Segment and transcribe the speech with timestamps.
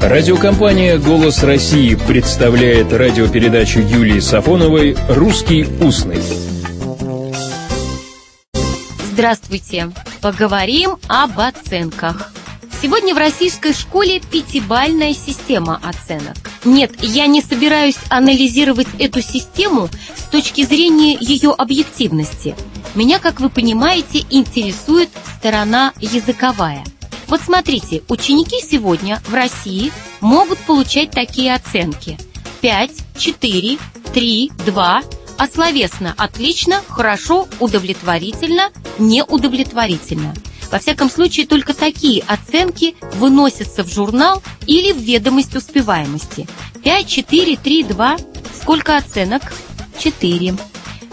[0.00, 6.22] Радиокомпания «Голос России» представляет радиопередачу Юлии Сафоновой «Русский устный».
[9.10, 9.90] Здравствуйте!
[10.22, 12.32] Поговорим об оценках.
[12.80, 16.36] Сегодня в российской школе пятибальная система оценок.
[16.64, 22.54] Нет, я не собираюсь анализировать эту систему с точки зрения ее объективности.
[22.94, 26.84] Меня, как вы понимаете, интересует сторона языковая.
[27.28, 32.18] Вот смотрите, ученики сегодня в России могут получать такие оценки.
[32.60, 33.78] 5, 4,
[34.12, 35.02] 3, 2,
[35.36, 40.34] а словесно отлично, хорошо, удовлетворительно, неудовлетворительно–
[40.70, 46.46] во всяком случае, только такие оценки выносятся в журнал или в ведомость успеваемости.
[46.84, 48.16] 5, 4, 3, 2.
[48.60, 49.42] Сколько оценок?
[49.98, 50.56] 4.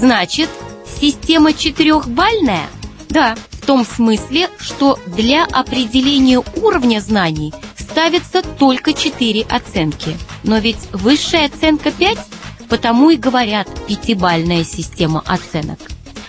[0.00, 0.48] Значит,
[1.00, 2.66] система четырехбальная?
[3.08, 10.16] Да, том смысле, что для определения уровня знаний ставятся только 4 оценки.
[10.44, 12.18] Но ведь высшая оценка 5,
[12.68, 15.78] потому и говорят пятибальная система оценок.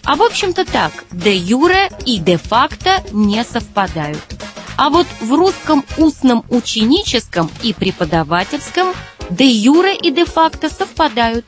[0.04, 4.24] А в общем-то так, де юре и де факто не совпадают.
[4.78, 8.94] А вот в русском устном ученическом и преподавательском
[9.30, 11.46] де юре и де факто совпадают.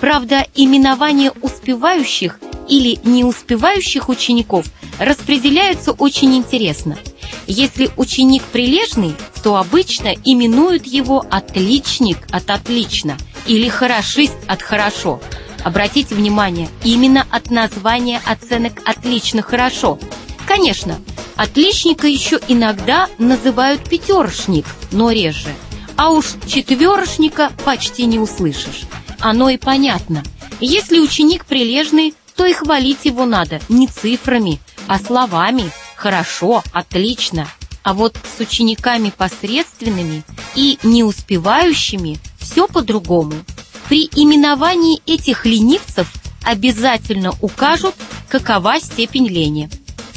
[0.00, 2.38] Правда, именование успевающих
[2.68, 4.66] или не успевающих учеников
[4.98, 6.98] распределяются очень интересно.
[7.46, 15.20] Если ученик прилежный, то обычно именуют его отличник от отлично или хорошист от хорошо–
[15.66, 19.98] Обратите внимание, именно от названия оценок «отлично», «хорошо».
[20.46, 21.00] Конечно,
[21.34, 25.48] отличника еще иногда называют пятерошник, но реже.
[25.96, 28.82] А уж четверошника почти не услышишь.
[29.18, 30.22] Оно и понятно.
[30.60, 37.48] Если ученик прилежный, то и хвалить его надо не цифрами, а словами «хорошо», «отлично».
[37.82, 40.24] А вот с учениками посредственными
[40.56, 43.34] и не успевающими все по-другому–
[43.88, 46.08] при именовании этих ленивцев
[46.42, 47.94] обязательно укажут,
[48.28, 49.70] какова степень лени.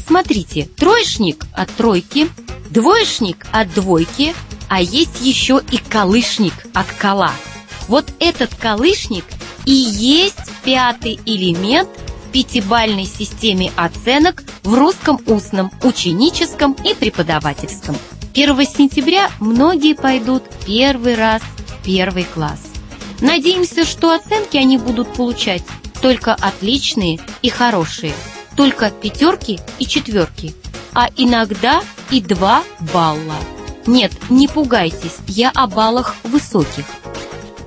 [0.07, 2.29] Смотрите, троечник от тройки,
[2.71, 4.33] двоечник от двойки,
[4.69, 7.31] а есть еще и колышник от кола.
[7.87, 9.25] Вот этот колышник
[9.65, 11.89] и есть пятый элемент
[12.31, 17.95] пятибальной системе оценок в русском устном, ученическом и преподавательском.
[18.33, 22.61] 1 сентября многие пойдут первый раз в первый класс.
[23.21, 25.63] Надеемся, что оценки они будут получать
[26.01, 28.13] только отличные и хорошие,
[28.55, 30.53] только пятерки и четверки,
[30.93, 32.63] а иногда и два
[32.93, 33.35] балла.
[33.85, 36.85] Нет, не пугайтесь, я о баллах высоких.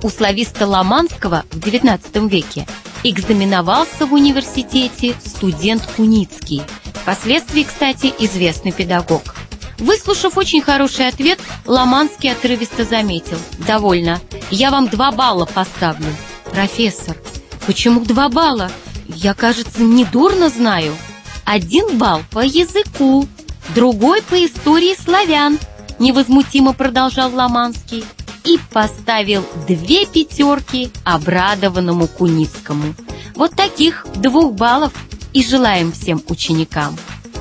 [0.01, 2.67] У слависта Ломанского в XIX веке
[3.03, 6.61] экзаменовался в университете студент Куницкий,
[6.93, 9.35] впоследствии, кстати, известный педагог.
[9.77, 13.37] Выслушав очень хороший ответ, Ломанский отрывисто заметил.
[13.67, 14.21] «Довольно.
[14.49, 16.07] Я вам два балла поставлю».
[16.51, 17.17] «Профессор,
[17.65, 18.71] почему два балла?
[19.07, 20.95] Я, кажется, недурно знаю».
[21.43, 23.27] «Один балл по языку,
[23.75, 25.59] другой по истории славян»,
[25.99, 28.05] невозмутимо продолжал Ломанский
[28.45, 32.93] и поставил две пятерки обрадованному Куницкому.
[33.35, 34.93] Вот таких двух баллов
[35.33, 36.97] и желаем всем ученикам.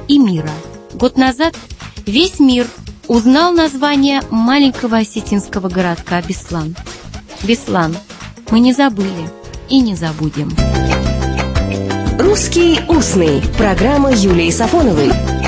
[0.09, 0.51] И мира.
[0.95, 1.55] Год назад
[2.07, 2.67] Весь мир
[3.07, 6.75] узнал название маленького осетинского городка Беслан.
[7.43, 7.97] Беслан.
[8.51, 9.31] Мы не забыли
[9.69, 10.51] и не забудем.
[12.19, 15.13] «Русский устный»– программа Юлии Сафоновой–